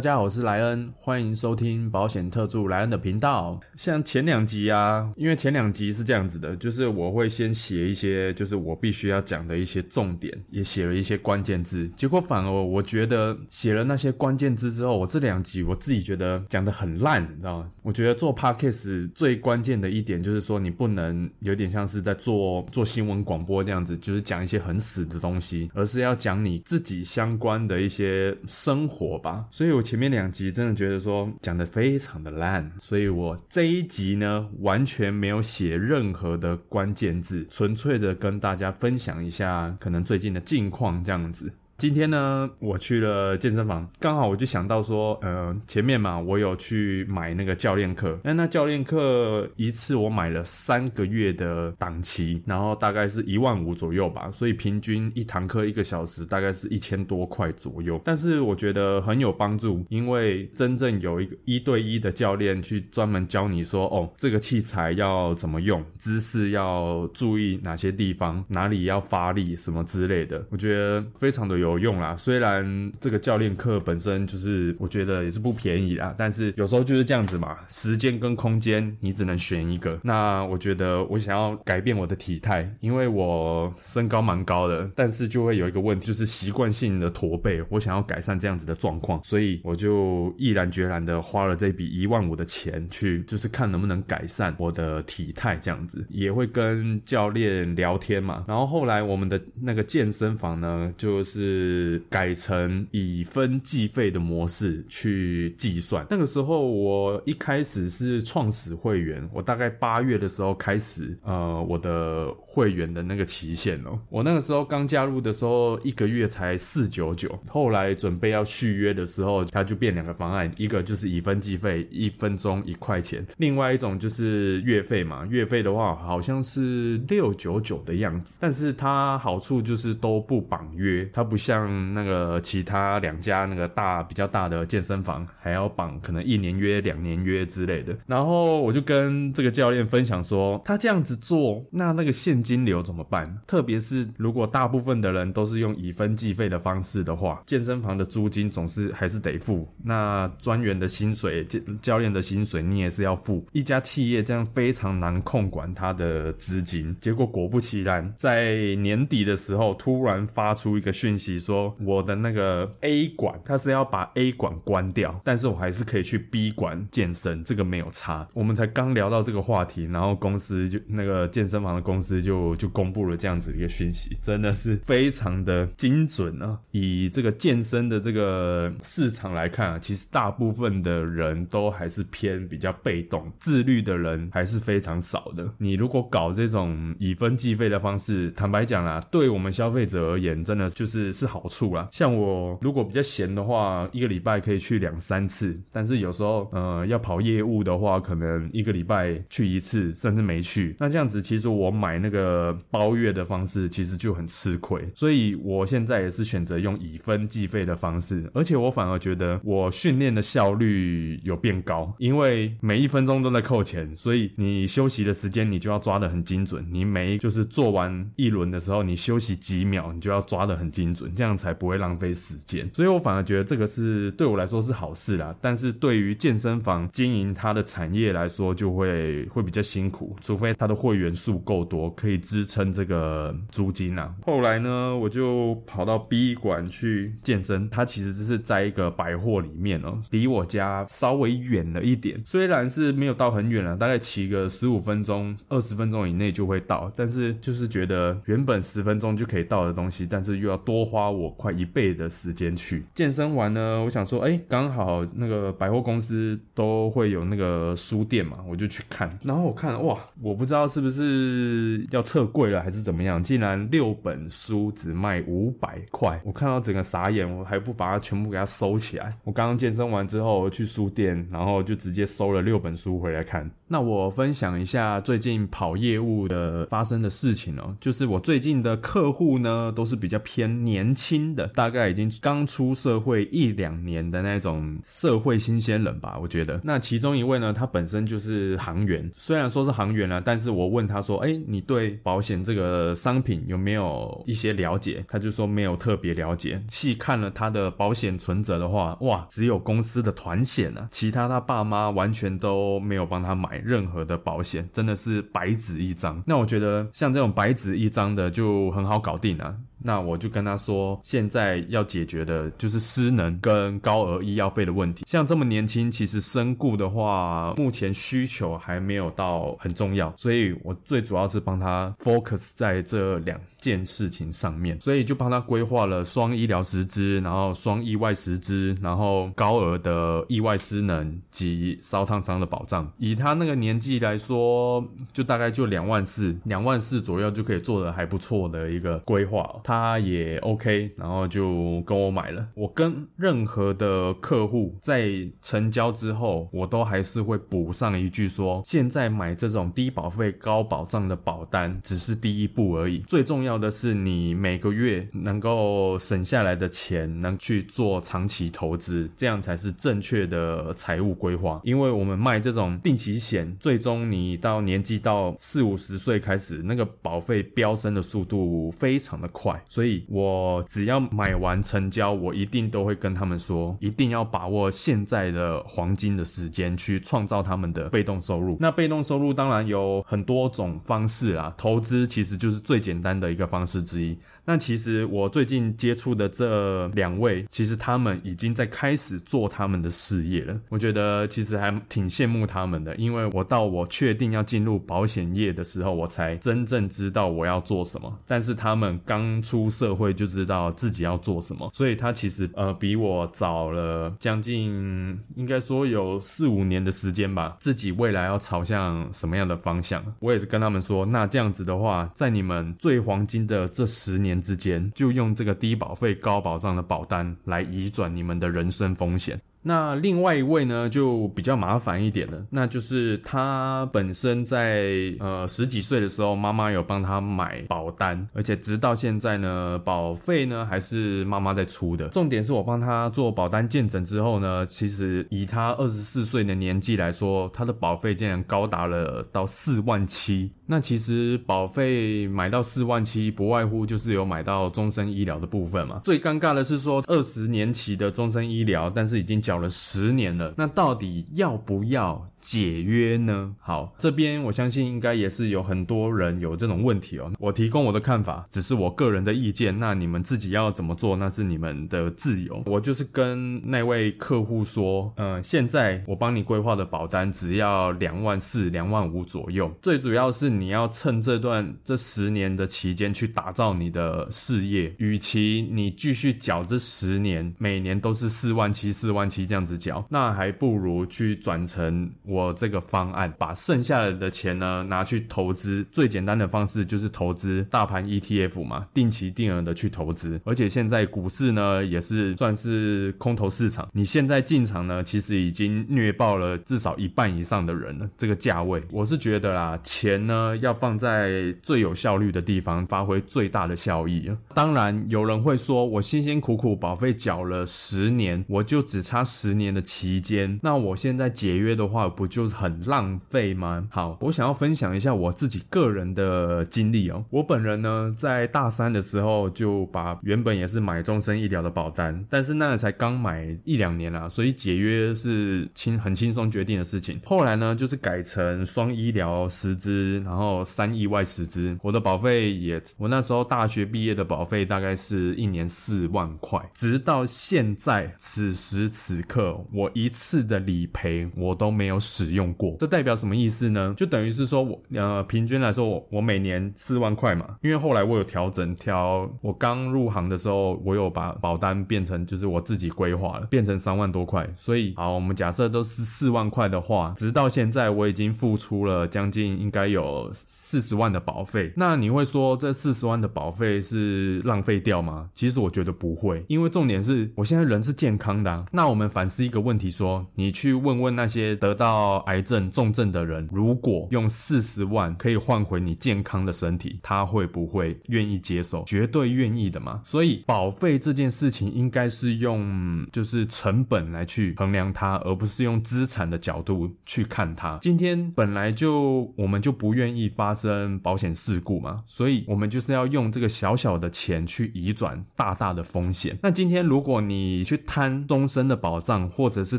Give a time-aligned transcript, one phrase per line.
[0.00, 3.60] 大家好，我是莱恩，欢迎收听保险特助莱恩的频道。
[3.76, 11.86] 像前两集啊，因为前两集是这样子的，就是我会先写一些，就是我必须要讲的一些重点，也写了一些关键字。
[11.88, 17.68] 结果反而我觉得写了那些关键字之后，我这两集我自己觉得讲的很烂，你知道吗？
[17.82, 29.44] 我觉得做 podcast 最关键的一点就是说，你不能有点像是在做做新闻广播这样子，就是讲一些很死的东西，而是要讲你自己相关的一些生活吧。
[29.50, 29.84] 所以我。
[29.90, 41.52] 前面两集真的觉得说讲的非常的烂，所以我这一集呢完全没有写任何的关键字，纯粹的跟大家分享一下可能最近的近况这样子。
[41.80, 57.98] 今天呢，我去了健身房，刚好我就想到说，呃，前面嘛，我有去买那个教练课，那那教练课一次我买了三个月的档期，然后大概是一万五左右吧，所以平均一堂课一个小时大概是一千多块左右。
[58.04, 71.69] 但是我觉得很有帮助，因为真正有一个一对一的教练去专门教你说，哦，这个器材要怎么用，姿势要注意哪些地方，哪里要发力什么之类的，我觉得非常的有。
[71.70, 79.98] 有用啦，虽然这个教练课本身就是我觉得也是不便宜啦，但是有时候就是这样子嘛，时间跟空间你只能选一个。
[80.02, 87.62] 那我觉得我想要改变我的体态，因为我身高蛮高的，但是就会有一个问题，就是习惯性的驼背。
[87.68, 98.44] 我想要改善这样子的状况，所以我就毅然决然的花了这笔一万五的钱去，就是看能不能改善我的体态这样子，也会跟教练聊天嘛。
[98.48, 101.59] 然后后来我们的那个健身房呢，就是。
[101.60, 106.06] 是改成以分计费的模式去计算。
[106.08, 113.98] 那个时候我一开始是创始会员，我大概八月的时候开始，呃，我的会员的那个期限哦。
[114.08, 117.38] 我那个时候刚加入的时候，一个月才四九九。
[117.46, 128.34] 后来准备要续约的时候，它就变两个方案，一个就是以分计费，一分钟一块钱；另外一种就是月费嘛，月费的话好像是六九九的样子。
[128.40, 131.49] 但是它好处就是都不绑约，它不像。
[131.50, 137.92] 像那个其他两家那个大比较大的健身房，还要绑可能一年约、两年约之类的。
[138.06, 143.36] 然后我就跟这个教练分享说，他这样子做，那那个现金流怎么办？
[143.48, 149.68] 特别是如果大部分的人都是用以分计费的方式的话，健身房的租金总是还是得付。
[149.82, 153.44] 那专员的薪水、教教练的薪水，你也是要付。
[153.50, 156.96] 一家企业这样非常难控管他的资金。
[157.00, 161.39] 结果果不其然，在年底的时候，突然发出一个讯息。
[161.40, 168.28] 说我的那个 A 馆，他是要把 A 馆关掉，但是我还是可以去 B 馆健身，这个没有差。
[168.34, 176.58] 我们才刚聊到这个话题，然后公司就那个健身房的公司就就公布了这样子一个讯息，真的是非常的精准啊！
[176.72, 185.50] 以这个健身的这个市场来看啊，其实大部分的人都还是偏比较被动，自律的人还是非常少的。
[185.56, 191.29] 你如果搞这种以分计费的方式，坦白讲啦，对我们消费者而言，真的就是是。
[191.30, 195.56] 好处啦，像我如果比较闲的话，一个礼拜可以去两三次。
[195.70, 200.74] 但是有时候，呃，要跑业务的话，可能一个礼拜去一次，甚至没去。
[200.78, 204.82] 那这样子，其实我买那个包月的方式，其实就很吃亏。
[204.94, 216.66] 所以我现在也是选择用以分计费的方式，而且我反而觉得我训练的效率有变高，因为每一分钟都在扣钱，所以你休息的时间你就要抓得很精准。
[216.70, 221.09] 你每就是做完一轮的时候，你休息几秒，你就要抓得很精准。
[221.14, 225.34] 这样才不会浪费时间，所以我反而觉得这个是对我来说是好事啦。
[225.40, 234.14] 但是对于健身房经营它的产业来说，就会会比较辛苦，除非它的会员数够多，可以支撑这个租金啊。
[234.24, 250.99] 后来呢，我就跑到 B 馆去健身，它其实只是在一个百货里面哦，离我家稍微远了一点，虽然是没有到很远了，大概骑个十五分钟、二十分钟以内就会到，但是就是觉得原本十分钟就可以到的东西，但是又要多花。
[251.00, 259.08] 花我快一倍的时间去健身完呢，我想说，哎，刚好那个百货公司都会有那个书店嘛，我就去看。
[259.24, 269.16] 然后我看，哇，我不知道是不是要撤柜了还是怎么样，竟然六本书只卖五百块，我看到整个傻眼，我还不把它全部给它收起来。
[269.24, 273.50] 我刚刚健身完之后去书店，然后就直接收了六本书回来看。
[273.66, 280.89] 那我分享一下最近跑业务的发生的事情哦，就是我最近的客户呢，都是比较偏年。
[280.90, 286.60] 年轻的，大概已经刚出社会一两年的那种社会新鲜人吧，我觉得。
[286.64, 296.60] 那其中一位呢，他本身就是行员，虽然说是行员啊，但是我问他说：“哎，你对保险这个商品有没有一些了解？”他就说没有特别了解。
[296.72, 306.20] 细看了他的保险存折的话，哇，只有公司的团险啊，其他他爸妈完全都没有帮他买任何的保险，真的是白纸一张。
[306.26, 309.54] 那我觉得像这种白纸一张的就很好搞定啊。
[309.82, 315.04] 那我就跟他说，现在要解决的就是失能跟高额医药费的问题。
[315.06, 332.90] 像这么年轻，其实身故的话，目前需求还没有到很重要，所以我最主要是帮他 focus 在这两件事情上面，所以就帮他规划了双医疗十支，然后双意外十支，然后高额的意外失能及烧烫伤的保障。
[332.98, 339.48] 以他那个年纪来说，就大概就两万四，两万四左右就可以做的还不错的一个规划。
[339.70, 342.44] 他也 OK，然后就跟我买了。
[342.54, 345.08] 我跟任何的客户在
[345.40, 361.60] 成交之后，我都还是会补上一句说：现在买这种低保费高保障的保单只是第一步而已，最重要的是你每个月能够省下来的钱能去做长期投资，这样才是正确的财务规划。
[361.62, 369.59] 因为我们卖这种定期险，最终你到年纪到四五十岁开始，那个保费飙升的速度非常的快。
[369.68, 378.56] 所以，我只要买完成交，我一定都会跟他们说，一定要把握现在的黄金的时间去创造他们的被动收入。
[378.60, 384.18] 那被动收入当然有很多种方式啦，投资其实就是最简单的一个方式之一。
[384.50, 390.60] 那其实我最近接触的这两位，其实他们已经在开始做他们的事业了。
[390.70, 398.12] 我觉得其实还挺羡慕他们的，因为我到我确定要进入保险业的时候，我才真正知道我要做什么。
[398.26, 407.56] 但是他们刚出社会就知道自己要做什么，所以他其实呃比我早了将近，应该说有四五年的时间吧。
[407.60, 414.39] 自己未来要朝向什么样的方向，我也是跟他们说，那这样子的话，在你们最黄金的这十年。
[414.40, 419.40] 之间就用这个低保费高保障的保单来移转你们的人身风险。
[419.62, 422.46] 那另外一位呢，就比较麻烦一点了。
[422.48, 432.08] 那就是他本身在呃十几岁的时候，妈妈有帮他买保单，而且直到现在呢，保费呢还是妈妈在出的。
[432.08, 440.50] 重点是我帮他做保单鉴诊之后呢，其实以他二十四岁的年纪来说，他的保费竟然高达了到四万七。
[440.70, 445.98] 那其实保费买到四万七，不外乎就是有买到终身医疗的部分嘛。
[446.04, 452.24] 最尴尬的是说二十年期的终身医疗，但是已经缴了十年了，那到底要不要？
[452.40, 453.54] 解约呢？
[453.58, 457.30] 好，这边我相信应该也是有很多人有这种问题哦。
[457.38, 459.78] 我提供我的看法，只是我个人的意见。
[459.78, 462.62] 那你们自己要怎么做，那是你们的自由。
[462.66, 469.70] 我就是跟那位客户说，嗯，现在我帮你规划的保单只要两万四、两万五左右。
[469.82, 474.94] 最主要是你要趁这段这十年的期间去打造你的事业。
[474.98, 482.10] 与其你继续缴这十年，每年都是四万七、四万七这样子缴，那还不如去转成。
[482.30, 490.40] 我这个方案，把剩下的钱呢拿去投资，最简单的方式就是投资大盘 ETF 嘛，定期定额的去投资。
[490.44, 498.08] 而且现在股市呢也是算是空头市场，你现在进场呢，其实已经虐爆了至少一半以上的人了。
[498.16, 504.30] 这个价位，我是觉得啦，钱呢要放在最有效率的地方，发挥最大的效益。
[504.54, 512.08] 当然有人会说，我辛辛苦苦保费缴了十年，我就只差十年的期间，那我现在解约的话。
[512.20, 513.88] 不就是很浪费吗？
[513.90, 517.24] 好，我想要分享一下我自己个人的经历哦。
[517.30, 527.18] 我本人呢，在大三的时候就把原本也是买终身医疗的保单，但是那才刚买一两年啦，所以解约是轻很轻松决定的事情。
[527.24, 531.74] 后来呢，就是改成双医疗十支，然后三意外十支。
[531.82, 541.98] 我的保费也，我那时候大学毕业的保费大概是一年四万块，直到现在此时此刻，我一次的理赔我都没有。
[542.10, 543.94] 使用过，这代表什么意思呢？
[543.96, 547.56] 就等于是说我呃，平均来说，我我每年四万块嘛。
[547.62, 554.48] 因为后来我有调整，调我刚入行的时候，我有把保单变成就是我自己规划了，变成三万多块。
[554.56, 561.72] 所以好，我们假设都是四万块的话，直到现在我已经付出了将近应该有四十万的保费。
[561.76, 565.28] 那你会说这四十万的保费是浪费掉吗？
[565.32, 568.66] 其实我觉得不会，因为重点是我现在人是健康的。
[568.72, 578.82] 那我们反思一个问题，说你去问问那些得到到癌症重症的人，如果用四十万可以换回你健康的身体，他会不会愿意接受？
[578.84, 580.00] 绝对愿意的嘛。
[580.02, 587.76] 所以保费这件事情应该是用就是成本来去衡量它，而不是用资产的角度去看它。
[587.82, 596.38] 今天本来就我们就不愿意发生保险事故嘛，所以我们就是要用这个小小的钱去移转大大的风险。
[596.42, 599.78] 那今天如果你去贪 终身的保障，或者是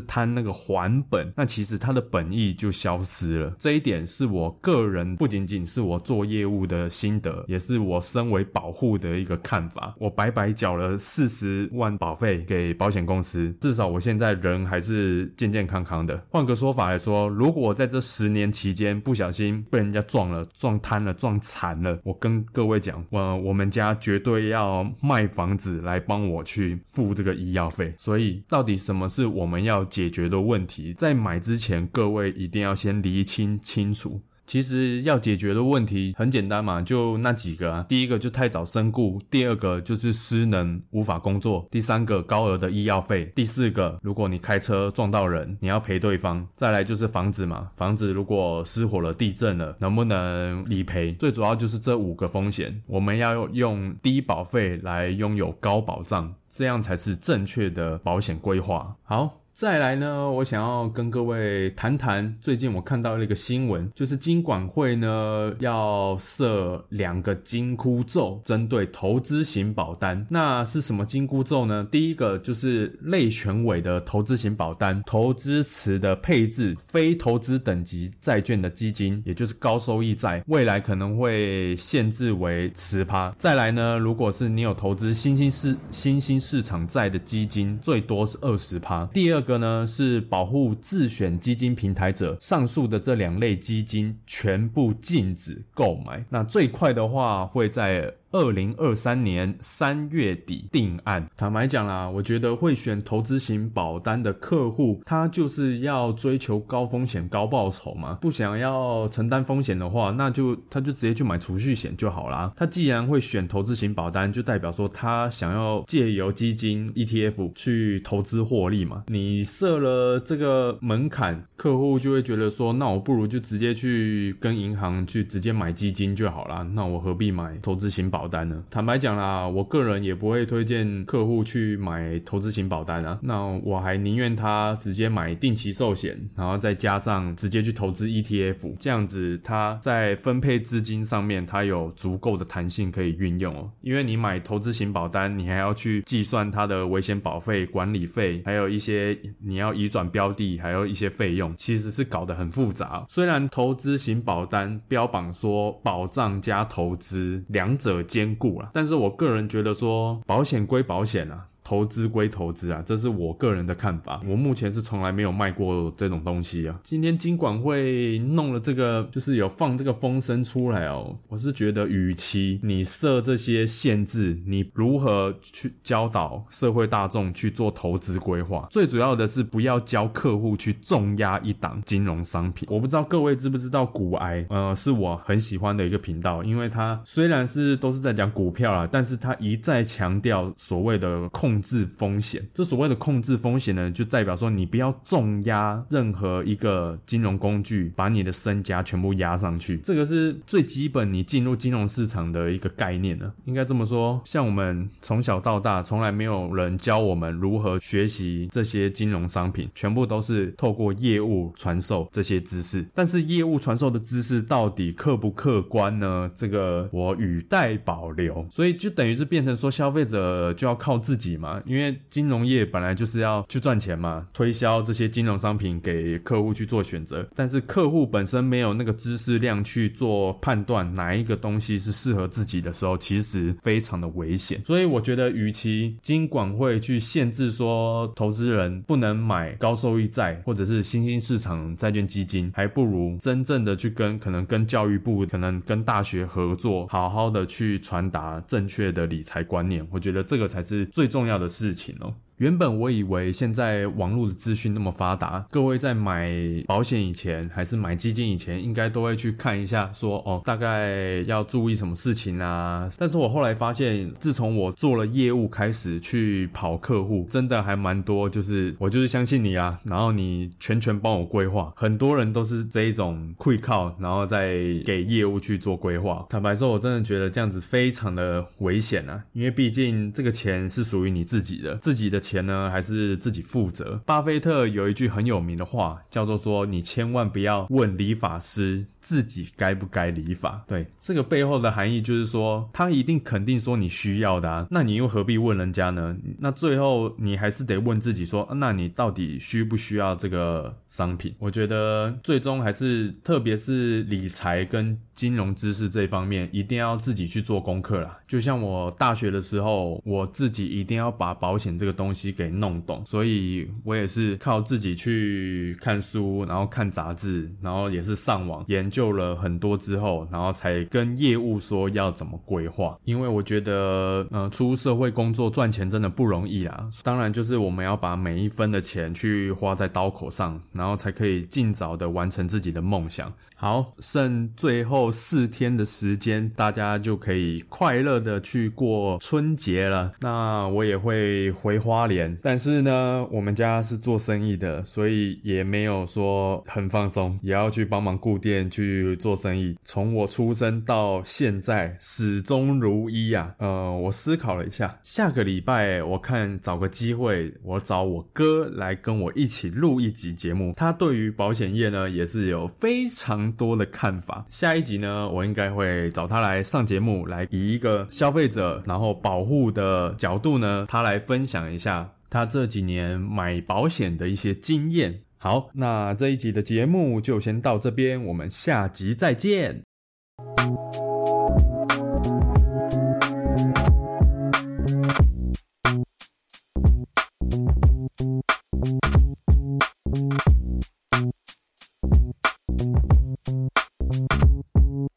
[0.00, 3.56] 贪那个还本，那其实它的本意就消失了。
[3.58, 9.94] 这一点是我个人不仅仅是我做业务的心得，也是我身为保护的一个看法。
[9.98, 16.22] 我白白缴了四十万保费给保险公司，至少我现在人还是健健康康的。
[16.30, 27.94] 换个说法来说，如果在这十年期间不小心被人家撞了、撞瘫了、撞残了，我跟各位讲，我我们家绝对要卖房子来帮我去付这个医药费。
[27.96, 30.92] 所以，到底什么是我们要解决的问题？
[30.94, 34.20] 在买之前，各各位一定要先厘清清楚。
[34.44, 37.86] 其实要解决的问题很简单嘛，就那几个啊。
[37.88, 46.44] 第一个就太早身故，第二个就是失能无法工作，第三个高额的医药费，第四个如果你开车撞到人，你要赔对方。
[46.56, 51.12] 再来就是房子嘛，房子如果失火了、地震了，能不能理赔？
[51.12, 58.96] 最主要就是这五个风险，我们要用低保费来拥有高保障，这样才是正确的保险规划。
[59.04, 59.41] 好。
[59.54, 70.26] 再来呢，我想要跟各位谈谈，最近我看到了一个新闻，就是金管会呢要设两个金箍咒，针对投资型保单。
[70.30, 71.86] 那是什么金箍咒呢？
[71.90, 83.32] 第一个就是类权委的投资型保单，投资池的配置非投资等级债券的基金，也就是高收益债，未来可能会限制为十趴。
[83.36, 89.04] 再来呢，如果是你有投资新兴市新兴市场债的基金，最多是二十趴。
[89.12, 89.41] 第二。
[89.42, 96.24] 个呢是保护自选基金平台者，上述的这两类基金全部禁止购买。
[96.30, 98.14] 那最快的话会在。
[98.32, 101.28] 二零二三年三月底定案。
[101.36, 108.14] 坦白讲啦，我觉得会选投资型保单的客户，他就是要追求高风险高报酬嘛。
[108.14, 112.50] 不想要承担风险的话，那就他就直接去买储蓄险就好啦。
[112.56, 119.04] 他既然会选投资型保单，就代表说他想要借由基金 ETF 去投资获利嘛。
[119.08, 126.66] 你设了这个门槛，客户就会觉得说，那我不如就直接去跟银行去直接买基金就好啦。
[126.72, 128.21] 那我何必买投资型保？
[128.22, 128.62] 保单呢？
[128.70, 133.18] 坦白讲啦，我个人也不会推荐客户去买投资型保单啊。
[133.20, 143.68] 那我还宁愿他直接买定期寿险，然后再加上直接去投资 ETF，这样子他在分配资金上面，他有足够的弹性可以运用哦。
[143.80, 153.04] 因为你买投资型保单，你还要去计算它的危险保费、管理费，还有一些你要移转标的，还有一些费用，其实是搞得很复杂。
[153.08, 158.00] 虽然投资型保单标榜说保障加投资两者。
[158.12, 161.46] 兼顾了，但是我个人觉得说，保险归保险啊。
[161.64, 164.20] 投资归投资啊，这是我个人的看法。
[164.26, 166.80] 我目前是从来没有卖过这种东西啊。
[166.82, 171.16] 今天金管会弄了这个，就是有放这个风声出来哦。
[171.28, 178.66] 我是觉得，与其你设这些限制，你如何去教导社会大众去做投资规划？
[178.68, 182.66] 最主要的是不要教客户去重压一档金融商品。
[182.70, 191.51] 我不知道各位知不知道股癌，呃，是我很喜欢的一个频道，因为它虽然是都是在讲股票啦，但是它一再强调所谓的控。
[191.52, 199.76] 控制风险，这所谓的控制风险呢，就代表说你不要重压任何一个金融工具，把你的身家全部压上去。
[199.78, 203.30] 这个是最基本你进入金融市场的一个概念呢。
[203.44, 212.86] 应该这么说，像我们从小到大，从来没有人教我们如何学习这些金融商品，全部都是透过业务传授这些知识。
[212.94, 216.30] 但是业务传授的知识到底客不客观呢？
[216.34, 218.46] 这个我语待保留。
[218.50, 221.32] 所以就等于是变成说，消费者就要靠自己。
[221.42, 234.62] 嘛，因为金融业本来就是要去赚钱嘛，推销这些金融商品给客户去做选择，但是客户本身没有那个知识量去做判断哪一个东西是适合自己的时候，其实非常的危险。
[234.64, 249.84] 所以我觉得，与其金管会去限制说投资人不能买高收益债或者是新兴市场债券基金，还不如真正的去跟可能跟教育部、可能跟大学合作，好好的去传达正确的理财观念。
[249.90, 251.31] 我觉得这个才是最重要。
[251.32, 252.14] 要的事情哦。
[252.42, 256.28] 原本我以为现在网络的资讯那么发达，各位在买
[256.66, 262.90] 保险以前还是买基金以前，应该都会去看一下，说哦，大概要注意什么事情啊。
[262.98, 271.72] 但是我后来发现，自从我做了业务开始去跑客户，真的还蛮多，就是我就是相信你啊，然后你全权帮我规划。
[271.76, 276.26] 很多人都是这一种会靠，然后再给业务去做规划。
[276.28, 284.00] 坦白说，我真的觉得这样子非常的危险啊，因为毕竟这个钱是属于你自己的，自己的钱钱呢还是自己负责。
[284.06, 296.16] 巴菲特有一句很有名的话，叫做说：“你千万不要问理发师自己该不该理发。”对，这个背后的含义就是说，他一定肯定说你需要的，那你又何必问人家呢？
[296.38, 308.18] 那最后你还是得问自己说：“那你到底需不需要这个商品？”我觉得最终还是，特别是理财跟金融知识这方面，一定要自己去做功课啦。
[308.26, 322.98] 就像我大学的时候，我自己一定要把保险这个东西给弄懂，所以我也是靠自己去看书，然后看杂志，然后也是上网研究了很多之后，然后才跟业务说要怎么规划。
[323.04, 326.88] 因为我觉得，呃，出社会工作赚钱真的不容易啦。
[327.02, 333.32] 当然，就是我们要把每一分的钱去花在刀口上，然后才可以尽早的完成自己的梦想。
[333.56, 340.12] 好，剩最后四天的时间，大家就可以快乐的去过春节了。
[340.20, 349.76] 那我也会回花莲，但是呢，我们家是做生意的，所以也没有说很放松，也要去帮忙顾店去做生意。
[349.84, 353.54] 从我出生到现在，始终如一啊。
[353.58, 360.72] 呃，我思考了一下，下个礼拜我看找个机会，我找我哥来跟我一起录一集节目。
[360.76, 363.52] 他对于保险业呢，也是有非常。
[363.52, 371.91] 多的看法，下一集呢，我应该会找他来上节目，来以一个消费者然后保护的角度呢，他来分享一下
[372.32, 375.20] 他这几年买保险的一些经验。
[375.36, 379.82] 好，那这一集的节目就先到这边，我们下集再见。